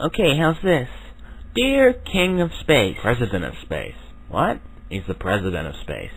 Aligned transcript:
Okay, 0.00 0.36
how's 0.38 0.62
this? 0.62 0.88
Dear 1.56 1.92
King 1.92 2.40
of 2.40 2.52
Space. 2.60 2.98
President 3.02 3.44
of 3.44 3.54
Space. 3.62 3.96
What? 4.28 4.60
He's 4.88 5.02
the 5.08 5.14
President 5.14 5.66
of 5.66 5.74
Space. 5.82 6.12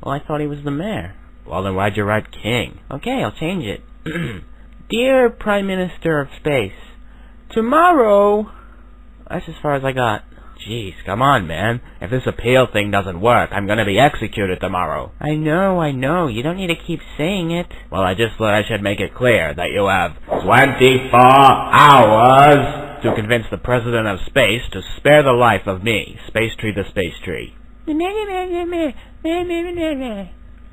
Well, 0.00 0.14
I 0.14 0.20
thought 0.24 0.40
he 0.40 0.46
was 0.46 0.62
the 0.62 0.70
mayor. 0.70 1.16
Well, 1.44 1.64
then 1.64 1.74
why'd 1.74 1.96
you 1.96 2.04
write 2.04 2.30
King? 2.30 2.78
Okay, 2.92 3.24
I'll 3.24 3.32
change 3.32 3.64
it. 3.64 3.82
Dear 4.88 5.30
Prime 5.30 5.66
Minister 5.66 6.20
of 6.20 6.28
Space, 6.38 6.78
tomorrow... 7.50 8.52
That's 9.28 9.48
as 9.48 9.54
far 9.60 9.74
as 9.74 9.84
I 9.84 9.90
got. 9.90 10.22
Jeez, 10.68 10.94
come 11.04 11.20
on, 11.20 11.48
man. 11.48 11.80
If 12.00 12.12
this 12.12 12.26
appeal 12.26 12.68
thing 12.72 12.92
doesn't 12.92 13.20
work, 13.20 13.50
I'm 13.52 13.66
gonna 13.66 13.84
be 13.84 13.98
executed 13.98 14.60
tomorrow. 14.60 15.10
I 15.18 15.34
know, 15.34 15.80
I 15.80 15.90
know. 15.90 16.28
You 16.28 16.44
don't 16.44 16.56
need 16.56 16.68
to 16.68 16.76
keep 16.76 17.00
saying 17.18 17.50
it. 17.50 17.66
Well, 17.90 18.02
I 18.02 18.14
just 18.14 18.36
thought 18.36 18.54
I 18.54 18.62
should 18.62 18.82
make 18.82 19.00
it 19.00 19.12
clear 19.12 19.52
that 19.52 19.70
you 19.72 19.86
have 19.86 20.12
24 20.42 21.20
hours 21.20 22.83
to 23.04 23.14
convince 23.14 23.44
the 23.50 23.58
President 23.58 24.06
of 24.06 24.18
Space 24.26 24.62
to 24.72 24.80
spare 24.96 25.22
the 25.22 25.32
life 25.32 25.66
of 25.66 25.84
me, 25.84 26.18
Space 26.26 26.52
Tree 26.58 26.72
the 26.74 26.88
Space 26.88 27.12
Tree. 27.22 27.54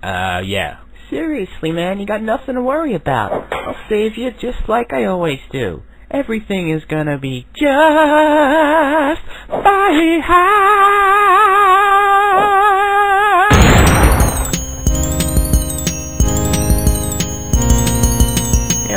Uh, 0.02 0.40
yeah. 0.40 0.78
Seriously, 1.10 1.74
man, 1.74 2.00
you 2.00 2.06
got 2.06 2.24
nothing 2.24 2.56
to 2.56 2.62
worry 2.62 2.96
about. 2.96 3.52
I'll 3.52 3.76
save 3.90 4.18
you 4.18 4.32
just 4.32 4.70
like 4.70 4.94
I 4.94 5.04
always 5.04 5.40
do. 5.52 5.84
Everything 6.10 6.70
is 6.70 6.84
gonna 6.86 7.18
be 7.18 7.48
just 7.54 9.22
fine. 9.50 10.22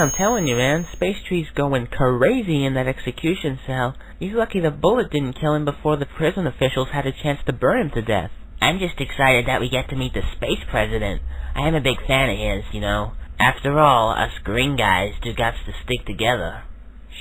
I'm 0.05 0.11
telling 0.11 0.47
you, 0.47 0.57
man, 0.57 0.87
Space 0.93 1.17
Tree's 1.27 1.49
going 1.55 1.87
crazy 1.87 2.67
in 2.67 2.75
that 2.75 2.87
execution 2.87 3.59
cell. 3.67 3.97
He's 4.21 4.35
lucky 4.35 4.61
the 4.61 4.71
bullet 4.71 5.11
didn't 5.11 5.41
kill 5.41 5.55
him 5.55 5.65
before 5.65 5.97
the 5.97 6.05
prison 6.05 6.47
officials 6.47 6.89
had 6.93 7.07
a 7.07 7.13
chance 7.23 7.41
to 7.47 7.55
burn 7.55 7.81
him 7.81 7.91
to 7.93 8.03
death. 8.03 8.31
I'm 8.61 8.79
just 8.79 9.01
excited 9.01 9.47
that 9.47 9.63
we 9.63 9.71
get 9.71 9.89
to 9.89 9.97
meet 9.97 10.13
the 10.13 10.21
space 10.37 10.61
president. 10.69 11.23
I 11.55 11.67
am 11.67 11.75
a 11.75 11.81
big 11.81 11.97
fan 12.07 12.29
of 12.29 12.37
his, 12.37 12.75
you 12.75 12.83
know. 12.83 13.13
After 13.41 13.81
all, 13.81 14.11
us 14.11 14.33
green 14.45 14.77
guys 14.77 15.15
do 15.23 15.33
got 15.33 15.55
to 15.65 15.73
stick 15.85 16.05
together. 16.05 16.65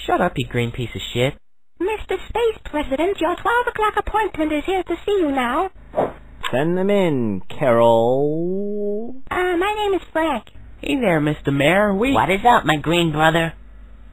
Shut 0.06 0.20
up, 0.20 0.34
you 0.36 0.46
green 0.46 0.74
piece 0.74 0.94
of 0.94 1.02
shit. 1.14 1.36
Mr. 1.80 2.18
Space 2.28 2.60
President, 2.66 3.22
your 3.22 3.38
12 3.38 3.68
o'clock 3.68 3.94
appointment 3.96 4.52
is 4.52 4.66
here 4.66 4.84
to 4.84 4.96
see 5.06 5.20
you 5.22 5.32
now. 5.32 5.72
Send 6.52 6.78
them 6.78 6.90
in, 6.90 7.44
Carol. 7.48 9.22
Uh, 9.32 9.56
my 9.56 9.74
name 9.74 9.94
is 9.94 10.06
Frank. 10.12 10.48
Hey 10.86 10.98
there, 11.00 11.22
Mr. 11.22 11.54
Mayor. 11.54 11.96
We... 11.96 12.12
What 12.12 12.30
is 12.30 12.42
up, 12.46 12.66
my 12.66 12.76
green 12.76 13.14
brother? 13.14 13.54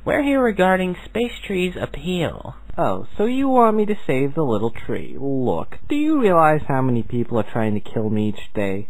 We're 0.04 0.22
here 0.22 0.40
regarding 0.40 0.94
Space 1.04 1.32
Tree's 1.44 1.74
appeal. 1.74 2.54
Oh, 2.78 3.08
so 3.18 3.24
you 3.24 3.48
want 3.48 3.76
me 3.76 3.86
to 3.86 3.96
save 4.06 4.36
the 4.36 4.44
little 4.44 4.70
tree. 4.70 5.16
Look, 5.20 5.78
do 5.88 5.96
you 5.96 6.20
realize 6.20 6.60
how 6.68 6.80
many 6.80 7.02
people 7.02 7.40
are 7.40 7.52
trying 7.52 7.74
to 7.74 7.80
kill 7.80 8.08
me 8.08 8.28
each 8.28 8.54
day? 8.54 8.88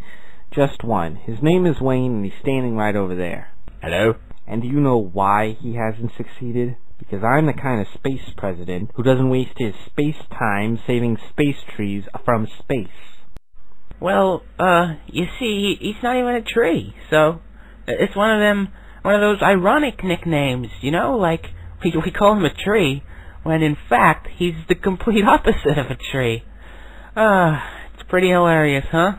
Just 0.55 0.85
one. 0.85 1.17
His 1.17 1.39
name 1.41 1.65
is 1.65 1.81
Wayne, 1.81 2.17
and 2.17 2.25
he's 2.27 2.39
standing 2.43 2.77
right 2.77 2.95
over 2.95 3.17
there. 3.17 3.55
Hello? 3.81 4.17
And 4.47 4.61
do 4.61 4.69
you 4.69 4.79
know 4.79 4.99
why 4.99 5.57
he 5.59 5.77
hasn't 5.77 6.13
succeeded? 6.19 6.77
Because 6.99 7.25
I'm 7.25 7.47
the 7.47 7.55
kind 7.55 7.81
of 7.81 7.87
space 7.95 8.35
president 8.37 8.91
who 8.95 9.03
doesn't 9.03 9.31
waste 9.31 9.57
his 9.57 9.75
space 9.87 10.23
time 10.39 10.79
saving 10.87 11.17
space 11.31 11.65
trees 11.75 12.05
from 12.27 12.47
space. 12.59 12.89
Well, 13.99 14.43
uh, 14.59 14.97
you 15.07 15.25
see, 15.39 15.79
he's 15.81 16.03
not 16.03 16.17
even 16.17 16.35
a 16.35 16.43
tree, 16.43 16.95
so 17.09 17.41
it's 17.99 18.17
one 18.17 18.31
of 18.31 18.41
them, 18.41 18.69
one 19.03 19.15
of 19.15 19.21
those 19.21 19.43
ironic 19.43 20.05
nicknames, 20.05 20.69
you 20.81 20.91
know, 20.91 21.17
like 21.17 21.47
we, 21.85 21.93
we 22.05 22.11
call 22.11 22.37
him 22.37 22.45
a 22.45 22.55
tree, 22.55 23.03
when 23.43 23.63
in 23.63 23.77
fact 23.89 24.29
he's 24.37 24.55
the 24.69 24.75
complete 24.75 25.25
opposite 25.25 25.79
of 25.79 25.87
a 25.91 25.97
tree. 26.13 26.45
Ah, 27.17 27.21
uh, 27.23 27.91
it's 27.95 28.09
pretty 28.09 28.29
hilarious, 28.31 28.87
huh? 28.91 29.13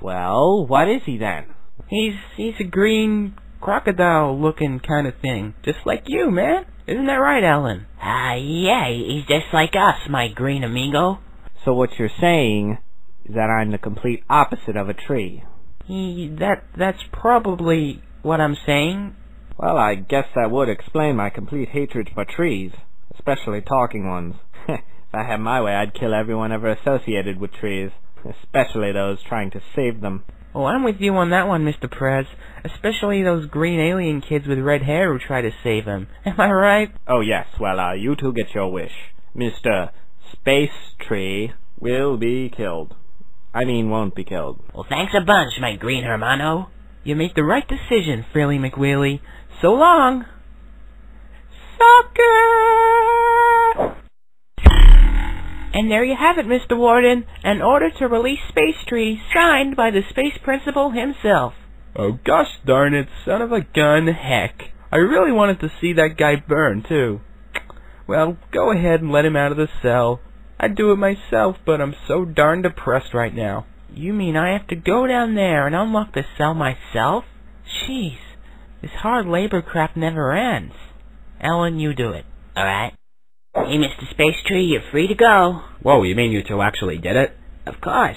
Well, 0.00 0.66
what 0.66 0.88
is 0.88 1.02
he 1.06 1.18
then? 1.18 1.46
He's 1.88 2.14
he's 2.36 2.54
a 2.60 2.64
green 2.64 3.34
crocodile 3.60 4.38
looking 4.40 4.80
kind 4.80 5.06
of 5.06 5.14
thing, 5.20 5.54
just 5.64 5.78
like 5.84 6.04
you, 6.06 6.30
man. 6.30 6.66
Isn't 6.86 7.06
that 7.06 7.14
right, 7.14 7.42
Alan? 7.42 7.86
Ah, 8.00 8.32
uh, 8.32 8.36
yeah, 8.36 8.88
he's 8.88 9.26
just 9.26 9.52
like 9.52 9.74
us, 9.74 10.08
my 10.08 10.28
green 10.28 10.64
amigo. 10.64 11.18
So 11.64 11.74
what 11.74 11.90
you're 11.98 12.10
saying 12.20 12.78
is 13.24 13.34
that 13.34 13.50
I'm 13.50 13.70
the 13.70 13.78
complete 13.78 14.22
opposite 14.30 14.76
of 14.76 14.88
a 14.88 14.94
tree. 14.94 15.44
He, 15.88 16.28
that 16.38 16.64
that's 16.76 17.02
probably 17.10 18.02
what 18.20 18.42
I'm 18.42 18.56
saying. 18.66 19.16
Well, 19.56 19.78
I 19.78 19.94
guess 19.94 20.26
that 20.34 20.50
would 20.50 20.68
explain 20.68 21.16
my 21.16 21.30
complete 21.30 21.70
hatred 21.70 22.10
for 22.14 22.26
trees, 22.26 22.72
especially 23.14 23.62
talking 23.62 24.06
ones. 24.06 24.34
if 24.68 24.80
I 25.14 25.24
had 25.24 25.40
my 25.40 25.62
way, 25.62 25.74
I'd 25.74 25.94
kill 25.94 26.12
everyone 26.12 26.52
ever 26.52 26.70
associated 26.70 27.40
with 27.40 27.52
trees, 27.52 27.90
especially 28.22 28.92
those 28.92 29.22
trying 29.26 29.50
to 29.52 29.62
save 29.74 30.02
them. 30.02 30.24
Oh, 30.54 30.66
I'm 30.66 30.84
with 30.84 30.96
you 31.00 31.14
on 31.16 31.30
that 31.30 31.48
one, 31.48 31.64
Mr. 31.64 31.90
Prez. 31.90 32.26
Especially 32.64 33.22
those 33.22 33.46
green 33.46 33.80
alien 33.80 34.20
kids 34.20 34.46
with 34.46 34.58
red 34.58 34.82
hair 34.82 35.12
who 35.12 35.18
try 35.18 35.40
to 35.40 35.50
save 35.62 35.86
him. 35.86 36.08
Am 36.26 36.38
I 36.38 36.50
right? 36.50 36.94
Oh, 37.06 37.20
yes. 37.20 37.46
Well, 37.58 37.80
uh, 37.80 37.94
you 37.94 38.14
two 38.14 38.34
get 38.34 38.54
your 38.54 38.70
wish. 38.70 38.92
Mr. 39.34 39.90
Space 40.32 40.94
Tree 40.98 41.52
will 41.80 42.18
be 42.18 42.52
killed. 42.54 42.94
I 43.54 43.64
mean, 43.64 43.90
won't 43.90 44.14
be 44.14 44.24
killed. 44.24 44.60
Well, 44.74 44.86
thanks 44.88 45.12
a 45.16 45.24
bunch, 45.24 45.54
my 45.60 45.76
green 45.76 46.04
hermano. 46.04 46.70
You 47.04 47.16
make 47.16 47.34
the 47.34 47.44
right 47.44 47.66
decision, 47.66 48.24
Frilly 48.32 48.58
McWheely. 48.58 49.20
So 49.62 49.72
long! 49.72 50.26
Sucker! 51.78 52.38
And 55.72 55.90
there 55.90 56.04
you 56.04 56.16
have 56.18 56.38
it, 56.38 56.46
Mr. 56.46 56.76
Warden. 56.76 57.24
An 57.44 57.62
order 57.62 57.90
to 57.98 58.08
release 58.08 58.40
Space 58.48 58.84
Tree, 58.86 59.20
signed 59.32 59.76
by 59.76 59.90
the 59.90 60.02
Space 60.10 60.36
Principal 60.42 60.90
himself. 60.90 61.54
Oh 61.96 62.18
gosh 62.24 62.58
darn 62.66 62.94
it, 62.94 63.08
son 63.24 63.42
of 63.42 63.52
a 63.52 63.60
gun, 63.60 64.08
heck. 64.08 64.72
I 64.92 64.96
really 64.96 65.32
wanted 65.32 65.60
to 65.60 65.72
see 65.80 65.92
that 65.94 66.16
guy 66.18 66.36
burn, 66.36 66.82
too. 66.88 67.20
Well, 68.06 68.38
go 68.52 68.72
ahead 68.72 69.02
and 69.02 69.12
let 69.12 69.24
him 69.24 69.36
out 69.36 69.52
of 69.52 69.58
the 69.58 69.68
cell. 69.82 70.20
I'd 70.60 70.74
do 70.74 70.90
it 70.90 70.96
myself, 70.96 71.56
but 71.64 71.80
I'm 71.80 71.94
so 72.06 72.24
darn 72.24 72.62
depressed 72.62 73.14
right 73.14 73.34
now. 73.34 73.66
You 73.94 74.12
mean 74.12 74.36
I 74.36 74.52
have 74.52 74.66
to 74.68 74.76
go 74.76 75.06
down 75.06 75.34
there 75.34 75.66
and 75.66 75.74
unlock 75.74 76.14
the 76.14 76.24
cell 76.36 76.54
myself? 76.54 77.24
Jeez, 77.86 78.18
this 78.82 78.90
hard 78.90 79.26
labor 79.26 79.62
crap 79.62 79.96
never 79.96 80.32
ends. 80.32 80.74
Ellen, 81.40 81.78
you 81.78 81.94
do 81.94 82.10
it. 82.10 82.24
Alright. 82.56 82.94
Hey, 83.54 83.76
Mr. 83.76 84.10
Space 84.10 84.36
Tree, 84.46 84.66
you're 84.66 84.90
free 84.90 85.06
to 85.06 85.14
go. 85.14 85.62
Whoa, 85.82 86.02
you 86.02 86.14
mean 86.14 86.32
you 86.32 86.42
two 86.42 86.60
actually 86.60 86.98
did 86.98 87.16
it? 87.16 87.36
Of 87.66 87.80
course. 87.80 88.16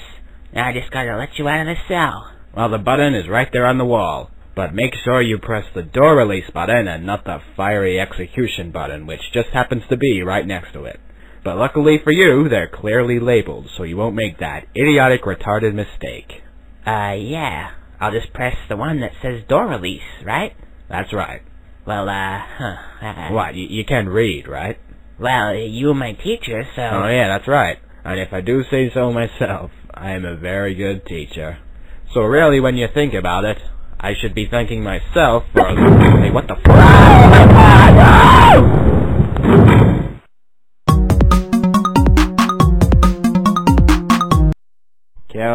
Now 0.54 0.68
I 0.68 0.74
just 0.74 0.92
gotta 0.92 1.18
let 1.18 1.38
you 1.38 1.48
out 1.48 1.68
of 1.68 1.68
the 1.68 1.76
cell. 1.88 2.32
Well, 2.56 2.70
the 2.70 2.78
button 2.78 3.16
is 3.16 3.30
right 3.30 3.48
there 3.52 3.66
on 3.66 3.78
the 3.78 3.86
wall. 3.86 4.32
But 4.56 4.74
make 4.74 4.94
sure 5.04 5.22
you 5.22 5.38
press 5.38 5.66
the 5.74 5.82
door 5.82 6.18
release 6.18 6.50
button 6.54 6.88
and 6.88 7.06
not 7.06 7.24
the 7.24 7.40
fiery 7.56 8.00
execution 8.00 8.72
button, 8.72 9.08
which 9.08 9.32
just 9.34 9.50
happens 9.50 9.84
to 9.90 9.96
be 9.96 10.22
right 10.22 10.46
next 10.46 10.74
to 10.74 10.84
it. 10.84 11.00
But 11.44 11.58
luckily 11.58 12.00
for 12.04 12.12
you, 12.12 12.48
they're 12.50 12.68
clearly 12.68 13.20
labeled, 13.20 13.68
so 13.76 13.84
you 13.84 13.98
won't 13.98 14.16
make 14.16 14.40
that 14.40 14.68
idiotic 14.76 15.24
retarded 15.24 15.74
mistake. 15.74 16.42
Uh, 16.86 17.16
yeah. 17.18 17.72
I'll 18.00 18.12
just 18.12 18.32
press 18.34 18.56
the 18.70 18.78
one 18.78 19.00
that 19.02 19.12
says 19.22 19.44
door 19.48 19.68
release, 19.68 20.02
right? 20.24 20.56
That's 20.90 21.14
right. 21.14 21.42
Well, 21.86 22.10
uh, 22.10 22.40
huh. 22.58 22.76
Uh, 23.02 23.30
what, 23.32 23.56
you, 23.56 23.68
you 23.68 23.86
can 23.86 24.10
read, 24.10 24.48
right? 24.48 24.78
Well, 25.20 25.56
you 25.56 25.88
were 25.88 25.96
my 25.96 26.14
teacher, 26.14 26.64
so... 26.76 26.82
Oh, 26.82 27.08
yeah, 27.08 27.28
that's 27.28 27.48
right. 27.48 27.78
And 28.04 28.20
if 28.20 28.34
I 28.34 28.42
do 28.42 28.64
say 28.70 28.92
so 28.94 29.12
myself, 29.12 29.72
I 29.94 30.12
am 30.12 30.26
a 30.26 30.36
very 30.36 30.76
good 30.76 31.06
teacher. 31.06 31.60
So 32.14 32.22
really, 32.22 32.60
when 32.60 32.76
you 32.76 32.88
think 32.92 33.14
about 33.14 33.46
it, 33.46 33.58
I 34.00 34.14
should 34.20 34.34
be 34.34 34.48
thanking 34.50 34.84
myself 34.84 35.44
for... 35.54 35.68
hey, 35.68 36.32
what 36.32 36.48
the 36.48 36.56
fuck? 36.56 36.72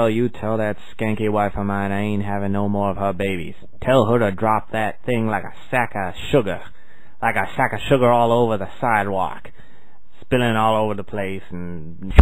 You 0.09 0.29
tell 0.29 0.59
that 0.59 0.77
skanky 0.95 1.31
wife 1.31 1.53
of 1.57 1.67
mine 1.67 1.93
I 1.93 2.01
ain't 2.01 2.25
having 2.25 2.53
no 2.53 2.69
more 2.69 2.91
of 2.91 2.97
her 2.97 3.13
babies. 3.13 3.55
Tell 3.83 4.07
her 4.07 4.19
to 4.19 4.33
drop 4.33 4.73
that 4.73 5.05
thing 5.05 5.27
like 5.27 5.45
a 5.45 5.55
sack 5.71 5.93
of 5.95 6.15
sugar. 6.31 6.63
Like 7.21 7.37
a 7.37 7.47
sack 7.57 7.73
of 7.73 7.81
sugar 7.89 8.11
all 8.11 8.33
over 8.33 8.59
the 8.59 8.69
sidewalk. 8.81 9.51
Spilling 10.21 10.57
all 10.57 10.85
over 10.85 10.95
the 10.95 11.05
place 11.05 11.43
and... 11.51 12.13